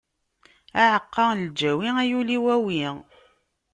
[0.81, 2.79] Aɛeqqa n lǧawi, a yul-iw awi!